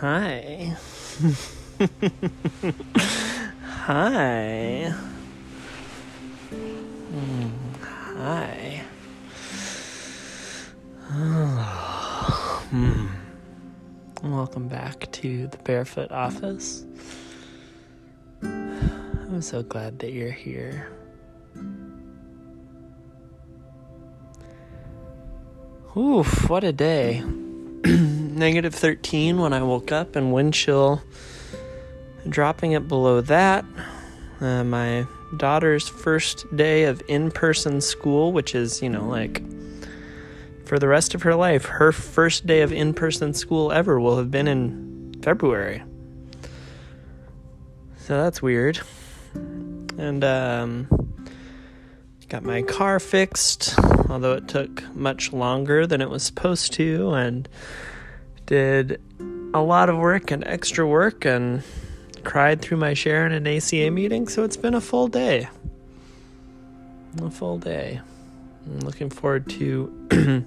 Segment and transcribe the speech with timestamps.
[0.00, 0.76] Hi.
[3.64, 4.94] Hi.
[7.82, 8.82] Hi.
[14.22, 16.84] Welcome back to the Barefoot Office.
[18.40, 20.92] I'm so glad that you're here.
[25.96, 27.24] Oof, what a day.
[28.38, 31.02] Negative 13 when I woke up, and wind chill
[32.28, 33.64] dropping it below that.
[34.40, 35.06] Uh, my
[35.36, 39.42] daughter's first day of in person school, which is, you know, like
[40.64, 44.16] for the rest of her life, her first day of in person school ever will
[44.16, 45.82] have been in February.
[47.98, 48.80] So that's weird.
[49.34, 50.88] And, um,
[52.28, 53.74] got my car fixed,
[54.10, 57.48] although it took much longer than it was supposed to, and
[58.48, 58.98] did
[59.52, 61.62] a lot of work and extra work and
[62.24, 65.48] cried through my share in an ACA meeting, so it's been a full day.
[67.22, 68.00] A full day.
[68.66, 70.46] I'm looking forward to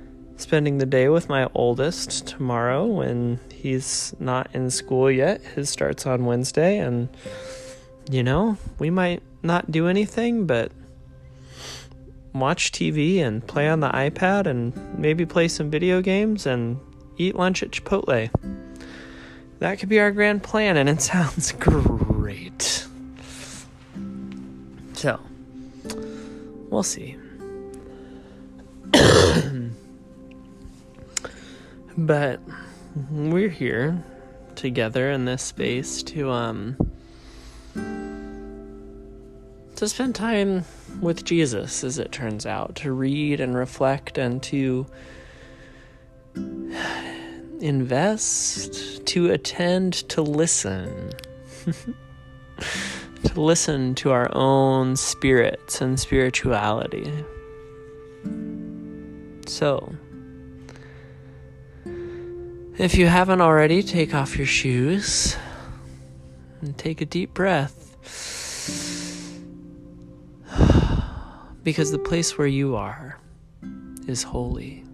[0.36, 5.40] spending the day with my oldest tomorrow when he's not in school yet.
[5.40, 7.08] His starts on Wednesday, and
[8.10, 10.72] you know, we might not do anything, but
[12.34, 16.80] watch TV and play on the iPad and maybe play some video games and
[17.18, 18.30] eat lunch at Chipotle.
[19.58, 22.86] That could be our grand plan, and it sounds great.
[24.94, 25.20] So,
[26.70, 27.16] we'll see.
[31.96, 32.40] but
[33.10, 34.02] we're here
[34.54, 36.76] together in this space to um
[39.76, 40.64] to spend time
[41.00, 44.86] with Jesus as it turns out to read and reflect and to
[47.60, 51.12] invest to attend to listen
[53.24, 57.12] to listen to our own spirits and spirituality
[59.46, 59.92] so
[62.78, 65.36] if you haven't already, take off your shoes
[66.60, 67.74] and take a deep breath.
[71.64, 73.18] Because the place where you are
[74.06, 74.87] is holy.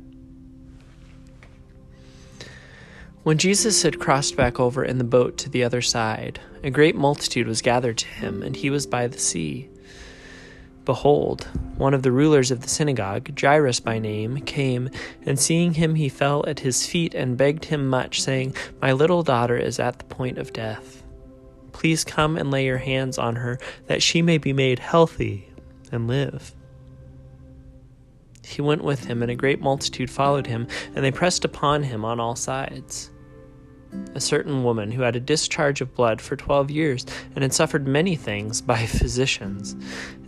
[3.25, 6.95] When Jesus had crossed back over in the boat to the other side, a great
[6.95, 9.71] multitude was gathered to him, and he was by the sea.
[10.85, 11.49] Behold,
[11.79, 14.91] one of the rulers of the synagogue, Jairus by name, came,
[15.23, 19.23] and seeing him, he fell at his feet and begged him much, saying, My little
[19.23, 21.03] daughter is at the point of death.
[21.73, 25.49] Please come and lay your hands on her, that she may be made healthy
[25.91, 26.55] and live.
[28.45, 32.05] He went with him, and a great multitude followed him, and they pressed upon him
[32.05, 33.11] on all sides
[34.15, 37.87] a certain woman who had a discharge of blood for twelve years, and had suffered
[37.87, 39.75] many things by physicians,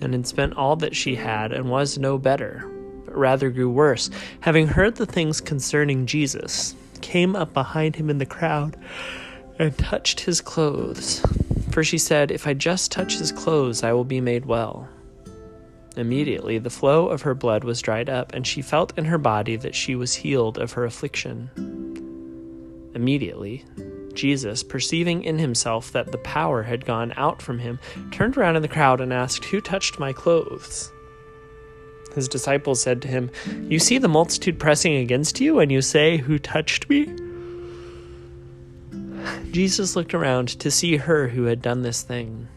[0.01, 2.69] and had spent all that she had, and was no better,
[3.05, 4.11] but rather grew worse,
[4.41, 8.77] having heard the things concerning Jesus, came up behind him in the crowd,
[9.59, 11.25] and touched his clothes.
[11.71, 14.89] For she said, If I just touch his clothes, I will be made well.
[15.97, 19.57] Immediately the flow of her blood was dried up, and she felt in her body
[19.57, 21.86] that she was healed of her affliction.
[22.97, 23.63] Immediately,
[24.15, 27.79] Jesus, perceiving in himself that the power had gone out from him,
[28.11, 30.91] turned around in the crowd and asked, Who touched my clothes?
[32.15, 33.31] His disciples said to him,
[33.69, 37.15] You see the multitude pressing against you, and you say, Who touched me?
[39.51, 42.49] Jesus looked around to see her who had done this thing.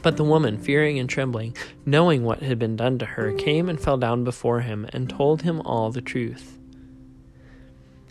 [0.00, 3.80] But the woman, fearing and trembling, knowing what had been done to her, came and
[3.80, 6.57] fell down before him and told him all the truth.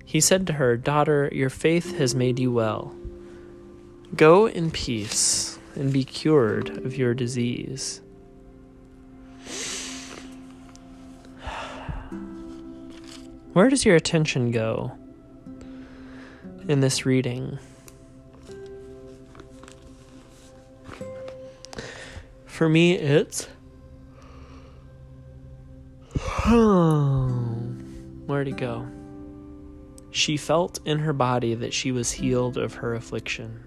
[0.07, 2.95] He said to her, Daughter, your faith has made you well.
[4.15, 7.99] Go in peace and be cured of your disease.
[13.51, 14.93] Where does your attention go
[16.69, 17.59] in this reading?
[22.45, 23.49] For me, it's.
[28.25, 28.87] Where'd it go?
[30.17, 33.63] She felt in her body that she was healed of her affliction.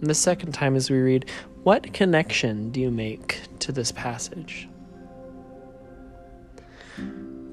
[0.00, 1.28] And the second time, as we read,
[1.64, 4.68] what connection do you make to this passage?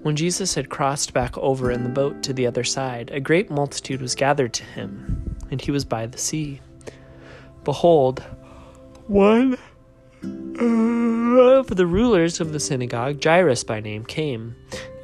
[0.04, 3.50] When Jesus had crossed back over in the boat to the other side, a great
[3.50, 6.62] multitude was gathered to him, and he was by the sea.
[7.64, 8.20] Behold,
[9.08, 9.58] one
[10.60, 14.56] of the rulers of the synagogue, Jairus by name, came,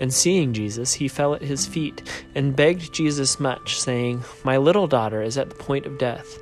[0.02, 2.04] and seeing Jesus, he fell at his feet
[2.34, 6.40] and begged Jesus much, saying, My little daughter is at the point of death.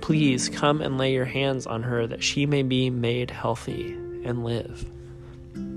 [0.00, 3.92] Please come and lay your hands on her that she may be made healthy
[4.24, 4.84] and live.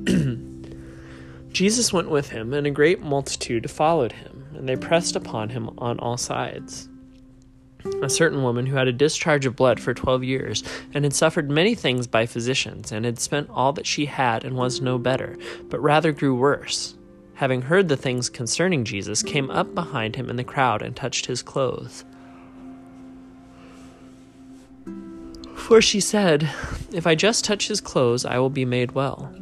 [1.52, 5.70] Jesus went with him, and a great multitude followed him, and they pressed upon him
[5.78, 6.89] on all sides
[8.02, 11.50] a certain woman who had a discharge of blood for twelve years, and had suffered
[11.50, 15.38] many things by physicians, and had spent all that she had, and was no better,
[15.70, 16.96] but rather grew worse.
[17.36, 21.26] Having heard the things concerning Jesus, came up behind him in the crowd and touched
[21.26, 22.04] his clothes.
[25.56, 26.50] For she said,
[26.92, 29.34] If I just touch his clothes, I will be made well.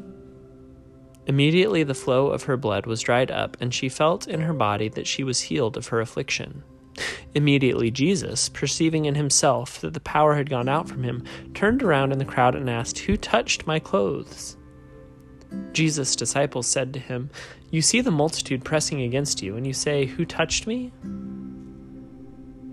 [1.25, 4.89] Immediately the flow of her blood was dried up, and she felt in her body
[4.89, 6.63] that she was healed of her affliction.
[7.35, 12.11] Immediately Jesus, perceiving in himself that the power had gone out from him, turned around
[12.11, 14.57] in the crowd and asked, Who touched my clothes?
[15.73, 17.29] Jesus' disciples said to him,
[17.69, 20.91] You see the multitude pressing against you, and you say, Who touched me?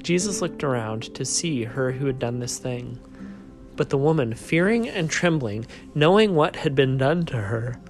[0.02, 2.98] Jesus looked around to see her who had done this thing.
[3.76, 7.80] But the woman, fearing and trembling, knowing what had been done to her,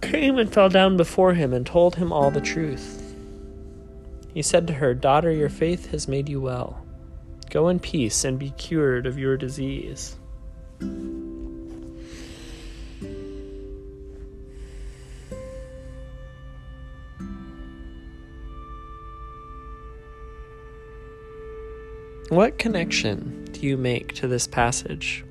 [0.00, 3.03] came and fell down before him and told him all the truth.
[4.34, 6.84] He said to her, Daughter, your faith has made you well.
[7.50, 10.16] Go in peace and be cured of your disease.
[22.28, 25.24] What connection do you make to this passage?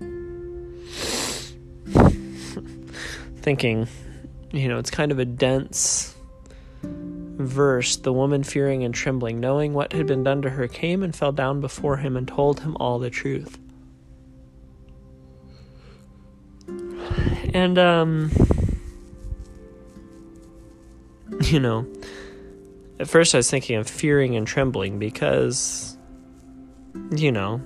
[3.40, 3.88] Thinking,
[4.52, 6.13] you know, it's kind of a dense
[7.36, 11.14] verse, the woman, fearing and trembling, knowing what had been done to her, came and
[11.14, 13.58] fell down before him and told him all the truth.
[17.52, 18.30] And, um,
[21.42, 21.86] you know,
[22.98, 25.96] at first I was thinking of fearing and trembling because,
[27.10, 27.60] you know,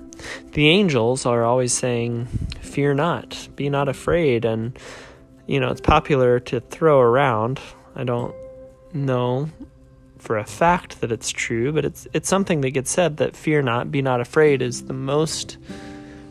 [0.53, 2.27] the angels are always saying,
[2.61, 4.45] Fear not, be not afraid.
[4.45, 4.77] And,
[5.47, 7.59] you know, it's popular to throw around.
[7.95, 8.33] I don't
[8.93, 9.49] know
[10.17, 13.61] for a fact that it's true, but it's it's something that gets said that fear
[13.61, 15.57] not, be not afraid is the most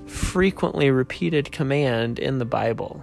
[0.07, 3.03] frequently repeated command in the Bible.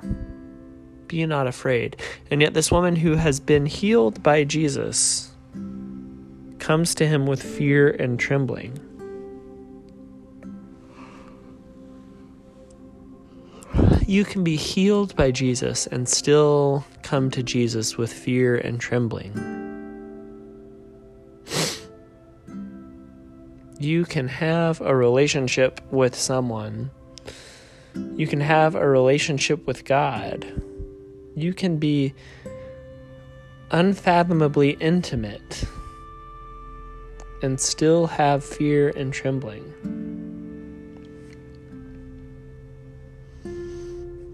[1.07, 1.97] Be not afraid.
[2.31, 5.31] And yet this woman who has been healed by Jesus
[6.59, 8.79] comes to him with fear and trembling.
[14.07, 19.55] You can be healed by Jesus and still come to Jesus with fear and trembling.
[23.79, 26.89] you can have a relationship with someone.
[28.15, 30.45] You can have a relationship with God.
[31.35, 32.13] You can be
[33.71, 35.65] unfathomably intimate
[37.41, 40.04] and still have fear and trembling.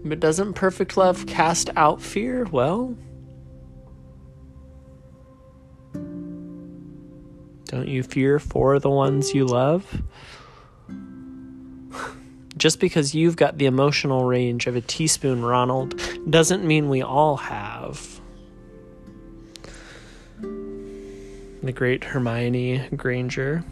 [0.04, 2.44] But doesn't perfect love cast out fear?
[2.44, 2.96] Well,
[7.72, 10.02] Don't you fear for the ones you love?
[12.58, 17.38] Just because you've got the emotional range of a teaspoon, Ronald, doesn't mean we all
[17.38, 18.20] have.
[21.62, 23.64] The great Hermione Granger.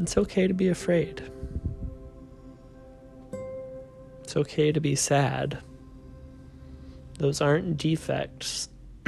[0.00, 1.22] It's okay to be afraid.
[4.22, 5.58] It's okay to be sad.
[7.18, 8.70] Those aren't defects.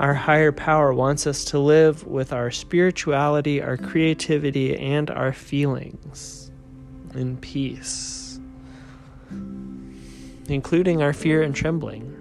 [0.00, 6.50] our higher power wants us to live with our spirituality, our creativity, and our feelings
[7.14, 8.40] in peace,
[10.48, 12.14] including our fear and trembling.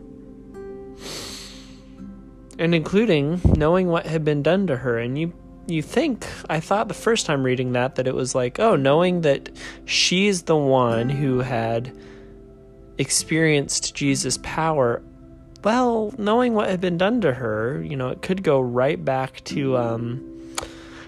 [2.60, 4.98] And including knowing what had been done to her.
[4.98, 5.32] And you
[5.68, 9.22] you think I thought the first time reading that that it was like, oh, knowing
[9.22, 9.50] that
[9.86, 11.96] she's the one who had
[12.98, 15.02] experienced Jesus' power,
[15.64, 19.44] well, knowing what had been done to her, you know, it could go right back
[19.46, 20.56] to um,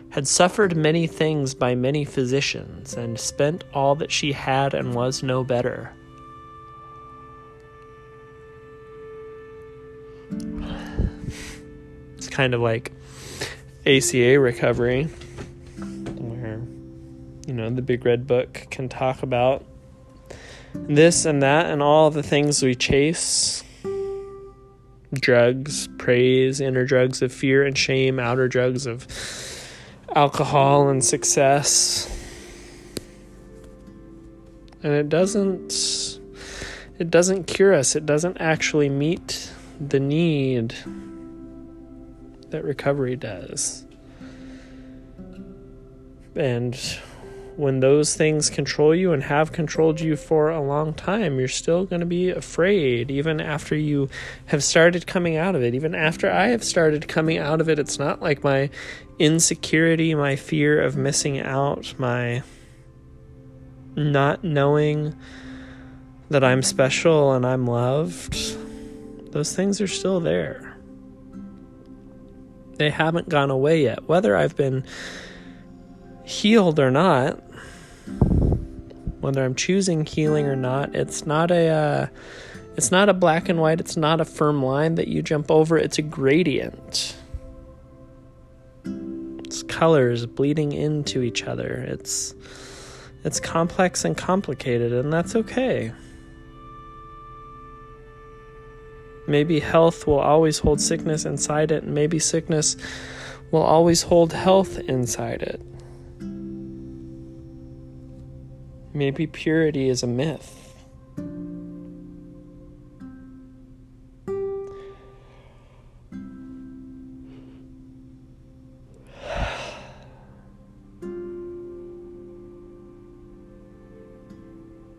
[0.09, 5.23] had suffered many things by many physicians and spent all that she had and was
[5.23, 5.93] no better.
[12.17, 12.91] It's kind of like
[13.89, 16.61] ACA recovery, where,
[17.47, 19.65] you know, the Big Red Book can talk about
[20.73, 23.63] this and that and all the things we chase
[25.13, 29.07] drugs, praise, inner drugs of fear and shame, outer drugs of
[30.15, 32.15] alcohol and success.
[34.83, 36.19] And it doesn't
[36.99, 37.95] it doesn't cure us.
[37.95, 40.75] It doesn't actually meet the need
[42.51, 43.83] that recovery does.
[46.35, 46.75] And
[47.59, 51.85] when those things control you and have controlled you for a long time, you're still
[51.85, 54.07] going to be afraid, even after you
[54.45, 55.75] have started coming out of it.
[55.75, 58.69] Even after I have started coming out of it, it's not like my
[59.19, 62.43] insecurity, my fear of missing out, my
[63.97, 65.13] not knowing
[66.29, 68.37] that I'm special and I'm loved.
[69.33, 70.68] Those things are still there.
[72.79, 74.07] They haven't gone away yet.
[74.07, 74.85] Whether I've been
[76.23, 77.33] healed or not,
[79.19, 82.07] whether I'm choosing healing or not, it's not a uh,
[82.77, 85.77] it's not a black and white, it's not a firm line that you jump over,
[85.77, 87.17] it's a gradient.
[88.85, 91.85] It's colors bleeding into each other.
[91.85, 92.33] It's
[93.25, 95.91] it's complex and complicated and that's okay.
[99.29, 102.75] Maybe health will always hold sickness inside it, and maybe sickness
[103.51, 105.61] will always hold health inside it.
[108.91, 110.55] Maybe purity is a myth.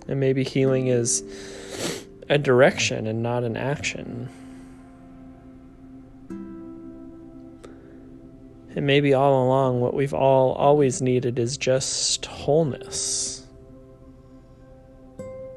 [0.06, 1.24] And maybe healing is
[2.30, 4.28] a direction and not an action.
[8.76, 13.44] And maybe all along, what we've all always needed is just wholeness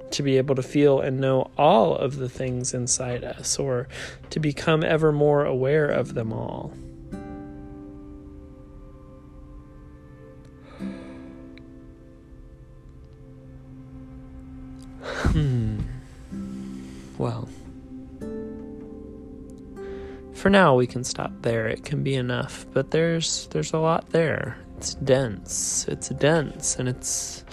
[0.09, 3.87] to be able to feel and know all of the things inside us, or
[4.31, 6.73] to become ever more aware of them all.
[20.43, 21.69] For now we can stop there.
[21.69, 24.57] It can be enough, but there's there's a lot there.
[24.75, 25.85] It's dense.
[25.87, 27.45] It's dense and it's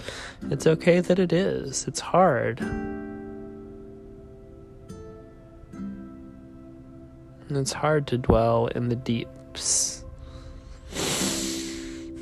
[0.49, 1.87] it's okay that it is.
[1.87, 2.59] It's hard.
[2.59, 3.47] And
[7.49, 10.03] it's hard to dwell in the deeps.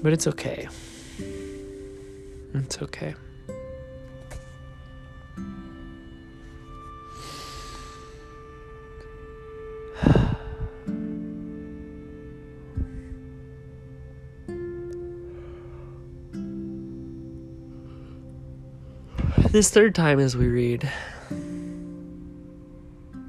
[0.03, 0.67] But it's okay.
[2.53, 3.15] It's okay.
[19.51, 20.87] This third time, as we read,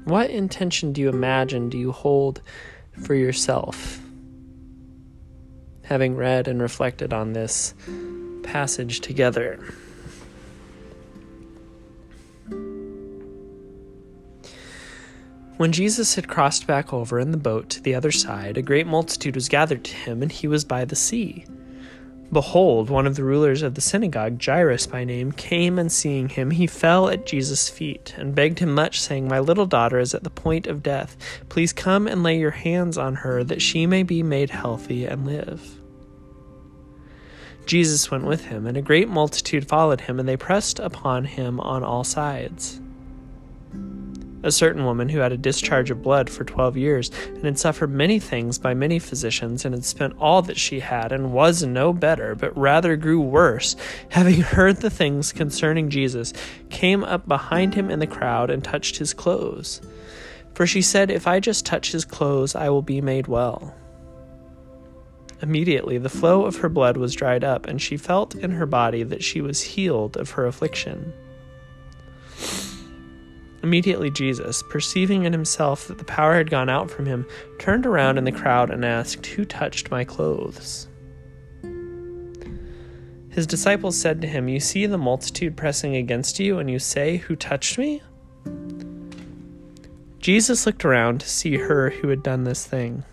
[0.03, 2.43] what intention do you imagine do you hold
[3.03, 3.99] for yourself?
[5.81, 7.73] Having read and reflected on this
[8.43, 9.73] passage together.
[15.57, 18.85] When Jesus had crossed back over in the boat to the other side, a great
[18.85, 21.45] multitude was gathered to him, and he was by the sea.
[22.31, 26.51] Behold, one of the rulers of the synagogue, Jairus by name, came and seeing him,
[26.51, 30.23] he fell at Jesus' feet and begged him much, saying, My little daughter is at
[30.23, 31.17] the point of death.
[31.49, 35.25] Please come and lay your hands on her, that she may be made healthy and
[35.25, 35.77] live.
[37.65, 41.59] Jesus went with him, and a great multitude followed him, and they pressed upon him
[41.59, 42.79] on all sides
[44.43, 47.91] a certain woman who had a discharge of blood for twelve years, and had suffered
[47.91, 51.93] many things by many physicians, and had spent all that she had, and was no
[51.93, 53.75] better, but rather grew worse,
[54.09, 56.33] having heard the things concerning Jesus,
[56.69, 59.81] came up behind him in the crowd and touched his clothes.
[60.53, 63.73] For she said, If I just touch his clothes, I will be made well.
[65.41, 69.03] Immediately the flow of her blood was dried up, and she felt in her body
[69.03, 71.13] that she was healed of her affliction.
[73.63, 77.27] Immediately Jesus, perceiving in himself that the power had gone out from him,
[77.59, 80.87] turned around in the crowd and asked, Who touched my clothes?
[83.29, 87.17] His disciples said to him, You see the multitude pressing against you, and you say,
[87.17, 88.01] Who touched me?
[90.19, 93.03] Jesus looked around to see her who had done this thing.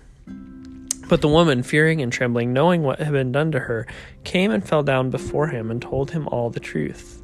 [1.08, 3.86] But the woman, fearing and trembling, knowing what had been done to her,
[4.24, 7.22] came and fell down before him and told him all the truth.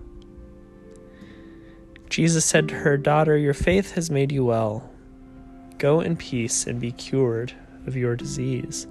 [2.08, 4.90] Jesus said to her, Daughter, your faith has made you well.
[5.78, 7.52] Go in peace and be cured
[7.86, 8.86] of your disease.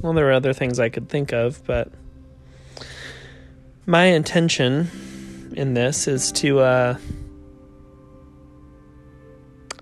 [0.00, 1.92] well, there are other things I could think of, but
[3.86, 6.98] my intention in this is to, uh,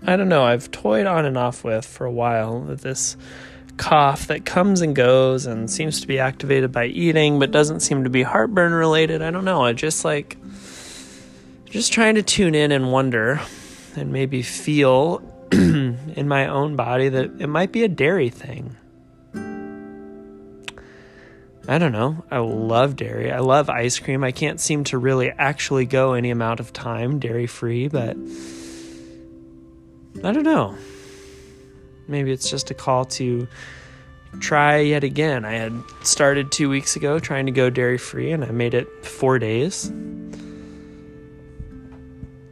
[0.03, 3.17] I don't know, I've toyed on and off with for a while with this
[3.79, 8.03] cough that comes and goes and seems to be activated by eating but doesn't seem
[8.03, 9.21] to be heartburn related.
[9.21, 9.63] I don't know.
[9.63, 10.37] I just like
[11.65, 13.39] just trying to tune in and wonder
[13.95, 18.75] and maybe feel in my own body that it might be a dairy thing.
[21.67, 22.25] I don't know.
[22.29, 23.31] I love dairy.
[23.31, 24.23] I love ice cream.
[24.23, 28.17] I can't seem to really actually go any amount of time dairy free, but
[30.23, 30.75] I don't know.
[32.09, 33.47] Maybe it's just a call to
[34.39, 35.45] try yet again.
[35.45, 35.73] I had
[36.03, 39.91] started two weeks ago trying to go dairy free and I made it four days.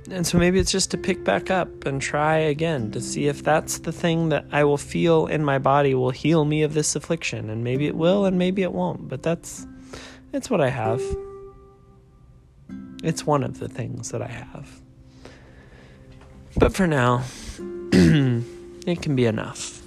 [0.10, 3.44] And so maybe it's just to pick back up and try again to see if
[3.44, 6.96] that's the thing that I will feel in my body will heal me of this
[6.96, 7.50] affliction.
[7.50, 9.68] And maybe it will and maybe it won't, but that's
[10.34, 11.02] it's what I have.
[13.04, 14.82] It's one of the things that I have.
[16.56, 17.24] But for now,
[18.88, 19.82] it can be enough.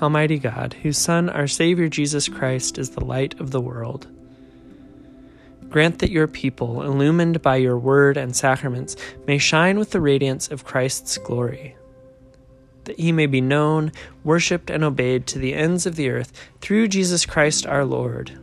[0.00, 4.06] Almighty God, whose Son, our Savior Jesus Christ, is the light of the world
[5.68, 10.50] Grant that your people, illumined by your word and sacraments, may shine with the radiance
[10.50, 11.76] of Christ's glory,
[12.84, 13.92] that he may be known,
[14.24, 16.32] worshipped, and obeyed to the ends of the earth
[16.62, 18.38] through Jesus Christ our Lord,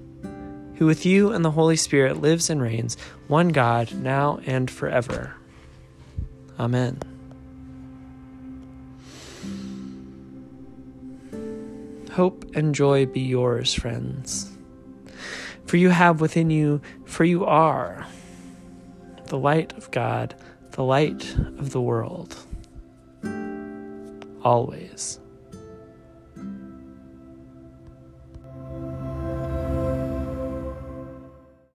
[0.78, 5.34] who with you and the Holy Spirit lives and reigns, one God, now and forever.
[6.60, 7.00] Amen.
[12.12, 14.52] Hope and joy be yours, friends.
[15.66, 18.08] For you have within you, for you are
[19.26, 20.36] the light of God,
[20.72, 22.38] the light of the world.
[24.44, 25.20] Always.